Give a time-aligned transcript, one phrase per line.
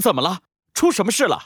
[0.00, 0.38] 怎么了？
[0.72, 1.38] 出什么事了？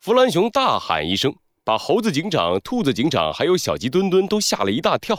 [0.00, 5.18] 弗兰熊大喊一声，把猴子警长、兔子警长还有小鸡墩墩都吓了一大跳。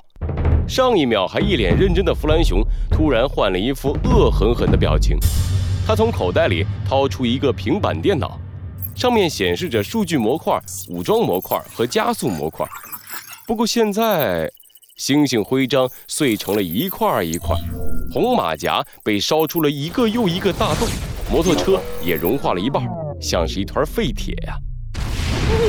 [0.67, 2.61] 上一秒还一脸认真的弗兰熊，
[2.91, 5.17] 突然换了一副恶狠狠的表情。
[5.87, 8.39] 他从口袋里掏出一个平板电脑，
[8.95, 12.67] 上面显示着数据模块、武装模块和加速模块。
[13.47, 14.49] 不过现在，
[14.95, 17.55] 星星徽章碎成了一块一块，
[18.11, 20.87] 红马甲被烧出了一个又一个大洞。
[21.29, 22.83] 摩托车也融化了一半，
[23.19, 24.55] 像是一团废铁呀！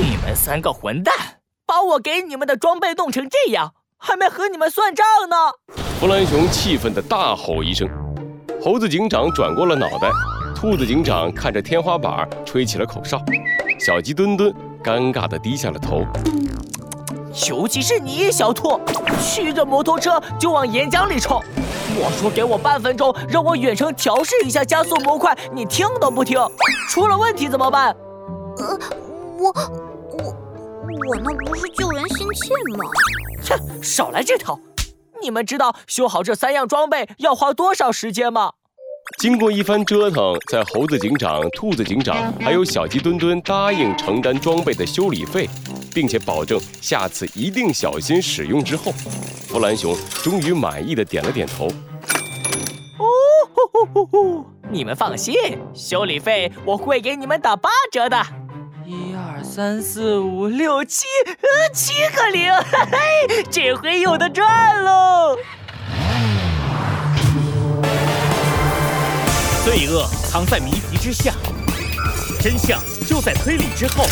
[0.00, 1.14] 你们三个混蛋，
[1.66, 5.36] 把我给你们的装备弄成这样，还没和你们算账呢！
[5.98, 7.88] 弗兰熊气愤地大吼一声，
[8.62, 10.10] 猴子警长转过了脑袋，
[10.54, 13.18] 兔子警长看着天花板吹起了口哨，
[13.80, 14.52] 小鸡墩墩
[14.84, 16.04] 尴尬地低下了头。
[17.48, 18.78] 尤其是你，小兔，
[19.20, 21.42] 骑着摩托车就往岩浆里冲。
[21.94, 26.38] 我说给我半分钟，让我远程调试一下加速模块，你听都不听。
[26.90, 27.96] 出了问题怎么办？
[28.58, 28.78] 呃，
[29.38, 30.36] 我我
[31.08, 32.84] 我那不是救人心切吗？
[33.42, 34.58] 切，少来这套！
[35.22, 38.52] 你们知道修好这三样装备要花多少时间吗？
[39.18, 45.48] 经过一番折腾，在猴子警长、兔子警长还有小鸡墩墩答应承担装备的修理费，
[45.94, 48.92] 并且保证下次一定小心使用之后，
[49.48, 51.66] 弗兰熊终于满意的点了点头。
[52.98, 53.06] 哦
[53.54, 54.46] 呼呼呼呼！
[54.70, 55.34] 你们放心，
[55.72, 58.20] 修理费我会给你们打八折的。
[58.84, 65.38] 一二三四五六七，呃，七个零，嘿嘿，这回有的赚喽！
[69.66, 71.34] 罪恶藏在谜题之下，
[72.40, 74.04] 真相就在推理之后。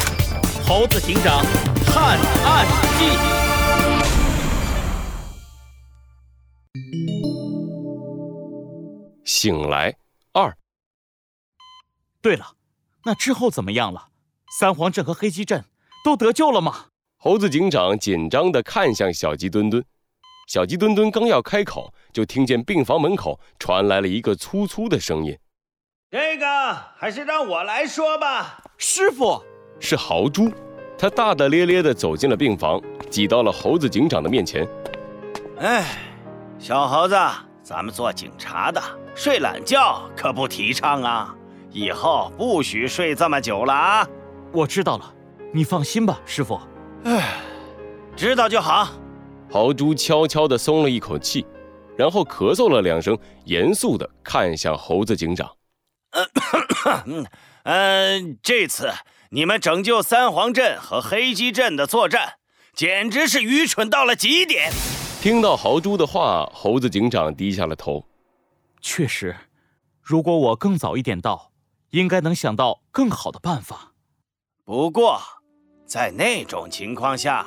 [0.66, 1.44] 猴子警长
[1.86, 2.66] 探案
[2.98, 3.06] 记。
[9.24, 9.94] 醒来
[10.32, 10.52] 二。
[12.20, 12.54] 对了，
[13.04, 14.08] 那之后怎么样了？
[14.58, 15.64] 三皇镇和黑鸡镇
[16.04, 16.86] 都得救了吗？
[17.16, 19.84] 猴子警长紧张地看向小鸡墩墩。
[20.48, 25.38] 小鸡墩墩刚要开口，就听见病房门口传来了一个粗粗的声音
[26.10, 26.46] ：“这个
[26.96, 29.42] 还是让我来说吧。”师傅
[29.80, 30.50] 是豪猪，
[30.96, 34.66] 他大大咧咧地走进了病房，挤到了猴子警长的面前。
[35.58, 35.96] 哎，
[36.58, 37.16] 小猴子，
[37.62, 38.80] 咱们做警察的
[39.14, 41.34] 睡懒觉可不提倡啊！
[41.70, 44.08] 以后不许睡这么久了啊！
[44.52, 45.14] 我知道了，
[45.52, 46.60] 你放心吧，师傅。
[47.04, 47.34] 哎，
[48.14, 48.88] 知道就好。
[49.50, 51.44] 豪猪悄悄地松了一口气，
[51.96, 55.48] 然后咳嗽了两声，严肃地看向猴子警长。
[56.14, 57.26] 嗯，
[57.64, 58.92] 呃，这次
[59.30, 62.34] 你们拯救三皇镇和黑鸡镇的作战，
[62.72, 64.70] 简直是愚蠢到了极点。
[65.20, 68.04] 听到豪猪的话，猴子警长低下了头。
[68.80, 69.34] 确实，
[70.00, 71.50] 如果我更早一点到，
[71.90, 73.92] 应该能想到更好的办法。
[74.64, 75.20] 不过，
[75.86, 77.46] 在那种情况下，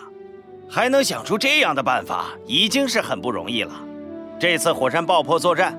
[0.69, 3.73] 还能想出这样的办法，已经是很不容易了。
[4.39, 5.77] 这次火山爆破作战，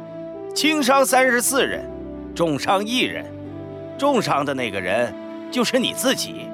[0.55, 1.84] 轻伤三十四人，
[2.38, 3.26] 重伤一人。
[3.99, 5.12] 重伤的那个人
[5.50, 6.49] 就是你自己，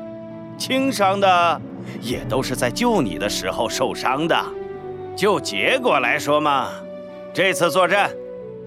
[0.56, 1.61] 轻伤的
[2.00, 4.34] 也都是在救你的时候受伤的。
[5.15, 6.71] 就结果来说嘛，
[7.34, 8.11] 这次作战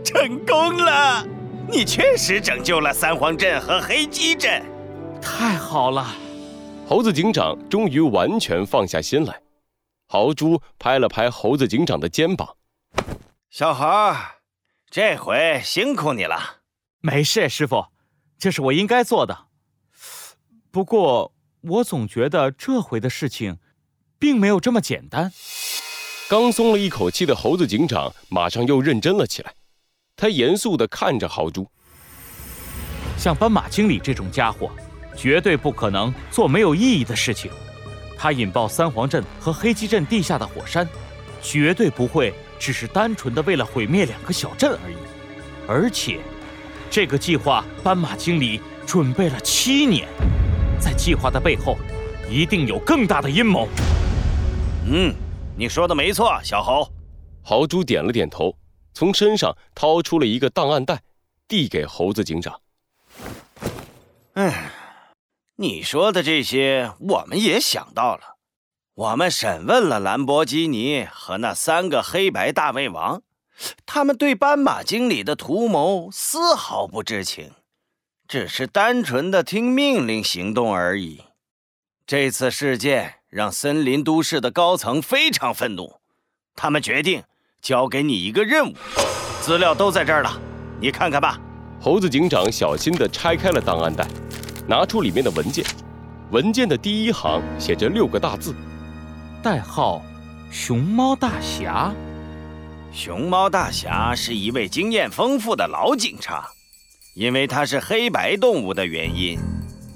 [0.06, 1.26] 成功了，
[1.68, 4.64] 你确实拯救了三皇镇和黑鸡镇。
[5.20, 6.06] 太好了，
[6.88, 9.42] 猴子警长终于完全放下心来。
[10.08, 12.48] 豪猪拍了拍猴子警长的肩膀
[13.50, 14.14] ：“小猴，
[14.92, 16.57] 这回辛苦你了。
[17.10, 17.86] 没事，师傅，
[18.38, 19.46] 这是我应该做的。
[20.72, 23.60] 不过，我总觉得这回的事情，
[24.20, 25.32] 并没有这么简单。”
[26.28, 29.54] 刚松了一口气的猴子警长马上又认真了起来，
[30.18, 31.66] 他严肃地看着豪猪
[33.18, 34.70] ：“像斑马经理这种家伙，
[35.16, 37.50] 绝对不可能做没有意义的事情。
[38.18, 40.86] 他引爆三皇镇和黑鸡镇地下的火山，
[41.42, 44.98] 绝对不会只是单纯的为了毁灭两个小镇而已。
[45.66, 46.20] 而且，
[46.90, 50.08] 这个计划斑马经理准备了七年，
[50.80, 51.78] 在计划的背后，
[52.30, 53.68] 一定有更大的阴谋。”
[54.90, 55.14] 嗯。
[55.60, 56.88] 你说的没错，小猴。
[57.42, 58.56] 豪猪点了点头，
[58.94, 61.02] 从身上掏出了一个档案袋，
[61.48, 62.62] 递给猴子警长。
[64.34, 64.70] 哎，
[65.56, 68.38] 你说的这些我们也想到了。
[68.94, 73.24] 我们审问了兰博基尼和那三个黑白大胃王，
[73.86, 77.52] 他们对斑马经理的图谋丝毫不知情，
[78.28, 81.24] 只是单纯的听命令行动而已。
[82.06, 83.16] 这次事件。
[83.30, 86.00] 让森林都市的高层非常愤怒，
[86.56, 87.22] 他们决定
[87.62, 88.74] 交给你一个任务，
[89.42, 90.40] 资料都在这儿了，
[90.80, 91.38] 你看看吧。
[91.78, 94.08] 猴子警长小心地拆开了档案袋，
[94.66, 95.66] 拿出里面的文件。
[96.32, 98.56] 文件的第一行写着六个大字：
[99.44, 100.02] 代号
[100.50, 101.94] “熊猫大侠”。
[102.92, 106.50] 熊猫大侠是一位经验丰富的老警察，
[107.14, 109.38] 因为他是黑白动物的原因，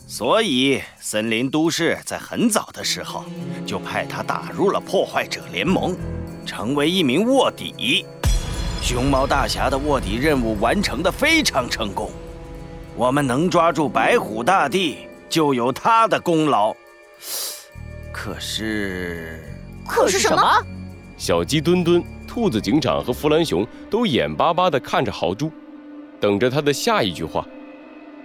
[0.08, 3.26] 所以森林都市在很早的时候
[3.66, 5.98] 就派他打入了破坏者联盟，
[6.46, 8.06] 成为一名卧底。
[8.82, 12.12] 熊猫大侠的卧底任务完成的非常成功，
[12.96, 15.08] 我们能抓住白虎大帝。
[15.30, 16.76] 就有他的功劳。
[18.12, 19.42] 可是，
[19.88, 20.42] 可是什么？
[21.18, 25.52] 小鸡墩墩、兔子警长和弗兰熊都眼巴巴地看着豪猪，
[26.18, 27.46] 等着他的下一句话。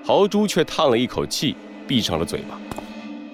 [0.04, 1.56] 豪猪却叹了一口气，
[1.88, 2.56] 闭上了嘴巴，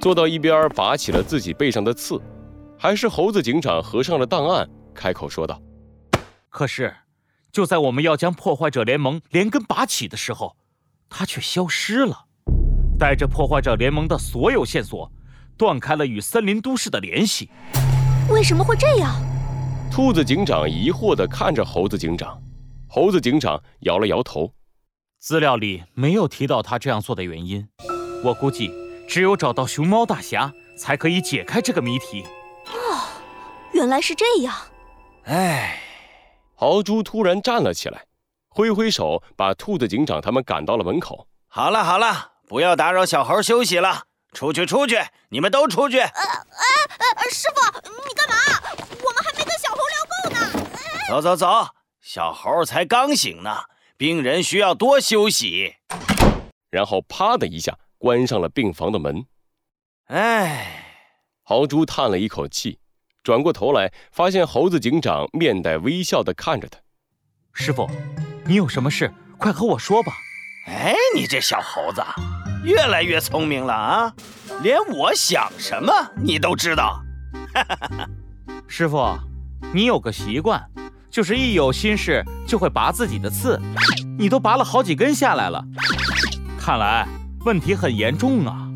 [0.00, 2.18] 坐到一边，拔起了自己背上的刺。
[2.78, 5.60] 还是猴子警长合上了档案，开口说道
[6.48, 6.96] ：“可是，
[7.52, 10.56] 就在我们要将破坏者联盟连根拔起的时候，
[11.10, 12.24] 他却消失了。”
[12.98, 15.12] 带着破坏者联盟的所有线索，
[15.58, 17.50] 断开了与森林都市的联系。
[18.30, 19.14] 为什么会这样？
[19.94, 22.42] 兔子警长疑惑地看着猴子警长，
[22.88, 24.50] 猴子警长摇了摇头，
[25.20, 27.68] 资料里没有提到他这样做的原因。
[28.24, 28.70] 我估计，
[29.06, 32.24] 只有找到熊猫大侠，才可以解开这个谜题。
[32.68, 33.06] 哦，
[33.72, 34.54] 原来是这样。
[35.24, 35.78] 哎，
[36.54, 38.06] 豪猪突然站了起来，
[38.48, 41.28] 挥挥手，把兔子警长他们赶到了门口。
[41.48, 42.30] 好了好了。
[42.48, 44.98] 不要打扰小猴休息了，出去出去，
[45.28, 45.98] 你们都出去！
[45.98, 48.36] 呃呃呃，师傅，你干嘛？
[49.04, 50.36] 我们还没跟小猴聊够呢。
[51.12, 51.68] 走走走，
[52.00, 53.64] 小猴才刚醒呢，
[53.98, 55.74] 病人需要多休息。
[56.70, 59.26] 然后啪的一下关上了病房的门。
[60.06, 60.86] 唉，
[61.42, 62.78] 豪猪叹了一口气，
[63.22, 66.78] 转过头来，发现猴子警长面带微笑的看着他。
[67.52, 67.86] 师傅，
[68.46, 70.14] 你有什么事，快和我说吧。
[70.68, 72.02] 哎，你这小猴子！
[72.64, 74.14] 越来越聪明了啊，
[74.62, 75.92] 连我想什么
[76.22, 77.02] 你都知道。
[78.66, 79.14] 师傅，
[79.74, 80.66] 你有个习惯，
[81.12, 83.60] 就是一有心事就会拔自己的刺，
[84.18, 85.62] 你都拔了好几根下来了，
[86.58, 87.06] 看来
[87.44, 88.66] 问题很严重啊。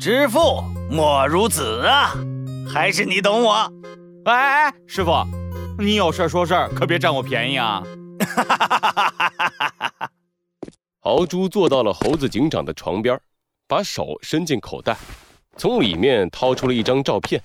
[0.00, 2.14] 知父莫如子啊，
[2.66, 3.70] 还是你懂我。
[4.24, 5.12] 哎哎，师傅，
[5.78, 7.82] 你有事说事儿可别占我便宜啊。
[11.00, 13.20] 豪猪坐到了猴子警长的床边，
[13.68, 14.96] 把手伸进口袋，
[15.58, 17.42] 从里面掏出了一张照片。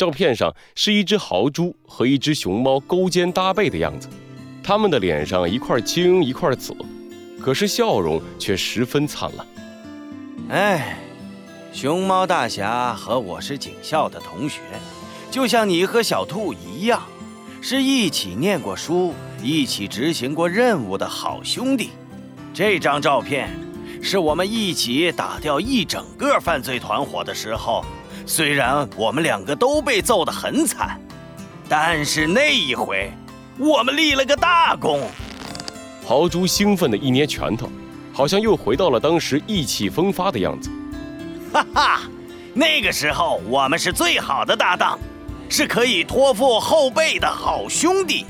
[0.00, 4.08] 照片上是一只豪猪和一只熊猫勾肩搭背的样子，
[4.62, 6.74] 他们的脸上一块青一块紫，
[7.38, 9.46] 可是笑容却十分灿烂。
[10.48, 10.96] 哎，
[11.74, 14.60] 熊猫大侠和我是警校的同学，
[15.30, 17.02] 就像你和小兔一样，
[17.60, 19.12] 是一起念过书、
[19.42, 21.90] 一起执行过任务的好兄弟。
[22.54, 23.50] 这张照片
[24.00, 27.84] 是我们一起打掉一整个犯罪团伙的时候，
[28.26, 31.00] 虽然我们两个都被揍得很惨，
[31.68, 33.10] 但是那一回
[33.58, 35.02] 我们立了个大功。
[36.06, 37.70] 豪猪兴奋地一捏拳头，
[38.12, 40.70] 好像又回到了当时意气风发的样子。
[41.52, 42.00] 哈哈，
[42.54, 44.98] 那个时候我们是最好的搭档，
[45.48, 48.26] 是可以托付后辈的好兄弟。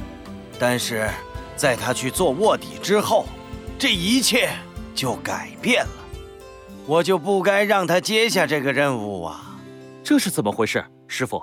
[0.58, 1.08] 但是，
[1.56, 3.26] 在他去做卧底之后。
[3.82, 4.50] 这一切
[4.94, 5.90] 就改变了，
[6.84, 9.49] 我就不该让他接下这个任务啊！
[10.10, 11.40] 这是怎么回事，师傅？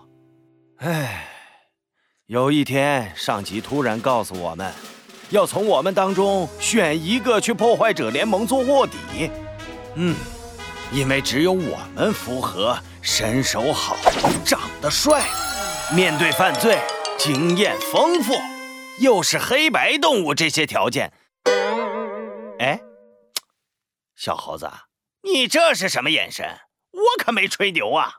[0.80, 1.26] 唉，
[2.26, 4.74] 有一天上级突然告诉我们，
[5.30, 9.32] 要从我们当中选一个去破坏者联盟做卧底。
[9.96, 10.14] 嗯，
[10.92, 13.96] 因为只有我们符合身手好、
[14.44, 15.24] 长得帅、
[15.96, 16.78] 面对犯罪
[17.18, 18.34] 经验丰富，
[19.00, 21.14] 又是黑白动物这些条件。
[22.60, 22.82] 哎，
[24.18, 24.70] 小猴子，
[25.24, 26.46] 你这是什么眼神？
[26.92, 28.16] 我可没吹牛啊！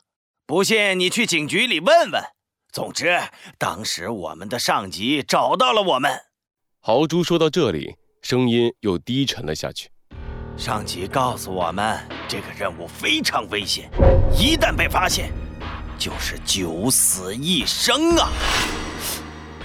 [0.49, 2.23] 不信你去警局里问问。
[2.73, 3.21] 总之，
[3.59, 6.11] 当时我们的上级找到了我们。
[6.81, 9.91] 豪猪说到这里，声音又低沉了下去。
[10.57, 13.91] 上级告诉我们，这个任务非常危险，
[14.33, 15.31] 一旦被发现，
[15.99, 18.31] 就是九死一生啊！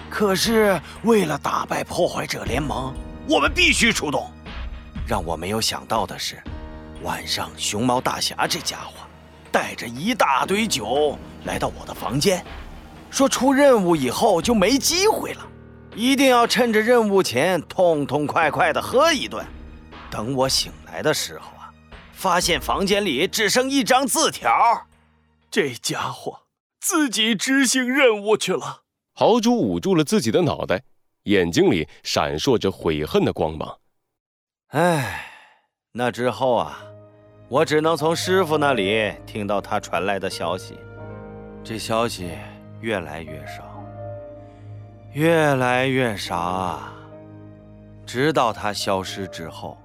[0.10, 2.94] 可是为了打败破坏者联盟，
[3.30, 4.30] 我们必须出动。
[5.08, 6.44] 让我没有想到的是，
[7.04, 8.96] 晚上熊猫大侠这家伙
[9.54, 12.44] 带着一大堆酒来到我的房间，
[13.12, 15.48] 说出任务以后就没机会了，
[15.96, 19.46] 一定要趁着任务前痛痛快快的喝一顿。
[20.10, 21.72] 等我醒来的时候啊，
[22.14, 24.52] 发现房间里只剩一张字条，
[25.52, 26.40] 这家伙
[26.82, 28.82] 自己执行任务去了。
[29.14, 30.82] 豪猪捂住了自己的脑袋，
[31.26, 33.78] 眼睛里闪烁着悔恨的光芒。
[34.70, 35.28] 唉，
[35.92, 36.84] 那之后啊，
[37.54, 40.76] 我只能从师傅那里听到他传来的消息。
[41.64, 42.32] 这消息
[42.82, 43.86] 越来越少，
[45.12, 46.92] 越来越少啊！
[48.08, 49.78] 直到他消失之后，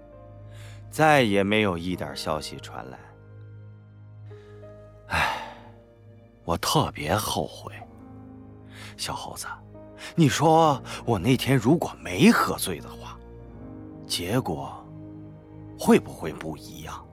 [0.91, 2.99] 再也没有一点消息传来。
[5.09, 5.37] 唉，
[6.45, 7.71] 我特别后悔。
[8.97, 9.47] 小猴子，
[10.15, 13.19] 你说我那天如果没喝醉的话，
[14.07, 14.73] 结果
[15.79, 17.05] 会不会不一样？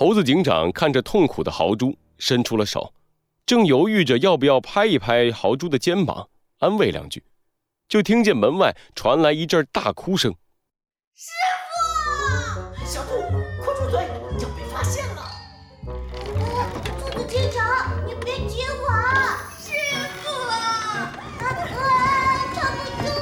[0.00, 2.94] 猴子警长看着痛苦的豪猪，伸出了手。
[3.44, 6.26] 正犹豫着要不要拍一拍豪猪的肩膀，
[6.60, 7.22] 安慰两句，
[7.86, 10.34] 就听见门外传来一阵大哭声。
[11.14, 11.28] 师
[11.68, 13.10] 傅，小兔，
[13.62, 14.08] 快住嘴，
[14.40, 15.20] 要被发现了！
[17.12, 18.88] 兔子警长，你别急我，
[19.58, 19.74] 师
[20.22, 20.56] 傅，啊
[20.96, 21.52] 啊，
[22.54, 22.64] 撑
[22.96, 23.12] 不住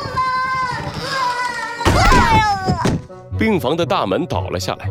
[3.27, 3.37] 了！
[3.37, 4.89] 病房的大门倒了下来，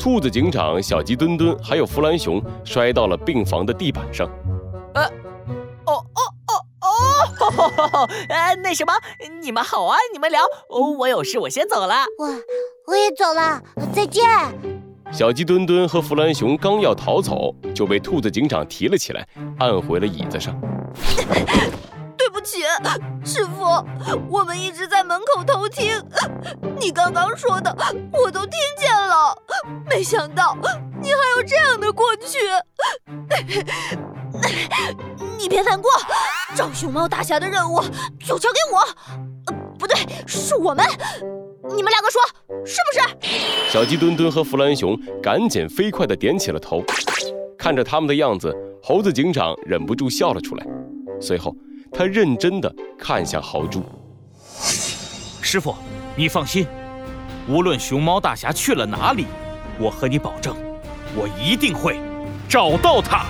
[0.00, 4.26] 兔子警长、小鸡墩墩还有弗兰熊摔到了病房的地板上。
[4.94, 5.04] 呃，
[5.84, 7.44] 哦哦哦
[7.92, 8.94] 哦，呃，那什么，
[9.42, 10.40] 你们好啊，你们聊，
[10.70, 11.96] 我有事，我先走了。
[12.18, 12.26] 我
[12.86, 13.60] 我也走了，
[13.92, 14.24] 再见。
[15.12, 19.28] 小鸡墩墩和弗兰熊刚要逃走，就被兔子警长提了起来，
[19.58, 20.58] 按回了椅子上。
[22.16, 22.62] 对不起，
[23.24, 23.64] 师傅，
[24.30, 26.02] 我们一直在门口偷听，
[26.78, 27.74] 你刚刚说的
[28.12, 28.89] 我都听见了，
[29.88, 30.56] 没想到
[31.00, 32.38] 你还有这样的过去。
[35.38, 35.90] 你别难过，
[36.54, 37.80] 找熊猫大侠的任务
[38.24, 38.78] 就交给我。
[39.46, 39.96] 呃，不对，
[40.26, 40.84] 是我们。
[41.74, 42.20] 你们两个说
[42.64, 43.28] 是不是？
[43.70, 46.82] 小鸡墩墩和弗兰熊赶紧飞快地点起了头。
[47.58, 50.66] 看着他们的样子，猴子警长忍不住笑了出来。
[51.20, 51.54] 随后，
[51.92, 53.82] 他认真地看向豪猪。
[55.42, 55.74] 师傅，
[56.16, 56.66] 你放心，
[57.48, 59.26] 无论熊猫大侠去了哪里，
[59.80, 60.54] 我和你保证，
[61.16, 61.98] 我一定会
[62.46, 63.24] 找到他。